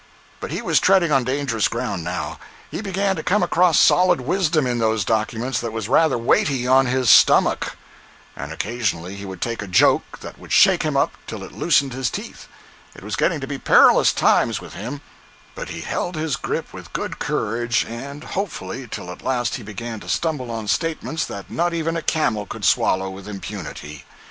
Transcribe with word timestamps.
But 0.39 0.49
he 0.49 0.63
was 0.63 0.79
treading 0.79 1.11
on 1.11 1.23
dangerous 1.23 1.67
ground, 1.67 2.03
now. 2.03 2.39
He 2.71 2.81
began 2.81 3.15
to 3.17 3.21
come 3.21 3.43
across 3.43 3.77
solid 3.77 4.19
wisdom 4.19 4.65
in 4.65 4.79
those 4.79 5.05
documents 5.05 5.59
that 5.61 5.71
was 5.73 5.87
rather 5.87 6.17
weighty 6.17 6.65
on 6.65 6.87
his 6.87 7.07
stomach; 7.11 7.75
and 8.35 8.51
occasionally 8.51 9.15
he 9.15 9.25
would 9.25 9.41
take 9.41 9.61
a 9.61 9.67
joke 9.67 10.21
that 10.21 10.39
would 10.39 10.51
shake 10.51 10.81
him 10.81 10.97
up 10.97 11.11
till 11.27 11.43
it 11.43 11.51
loosened 11.51 11.93
his 11.93 12.09
teeth; 12.09 12.47
it 12.95 13.03
was 13.03 13.15
getting 13.15 13.39
to 13.41 13.45
be 13.45 13.59
perilous 13.59 14.11
times 14.11 14.59
with 14.59 14.73
him, 14.73 15.01
but 15.53 15.69
he 15.69 15.81
held 15.81 16.15
his 16.15 16.35
grip 16.35 16.73
with 16.73 16.93
good 16.93 17.19
courage 17.19 17.85
and 17.87 18.23
hopefully, 18.23 18.87
till 18.89 19.11
at 19.11 19.21
last 19.21 19.57
he 19.57 19.61
began 19.61 19.99
to 19.99 20.09
stumble 20.09 20.49
on 20.49 20.67
statements 20.67 21.25
that 21.25 21.51
not 21.51 21.75
even 21.75 21.95
a 21.95 22.01
camel 22.01 22.47
could 22.47 22.65
swallow 22.65 23.07
with 23.07 23.27
impunity. 23.27 24.03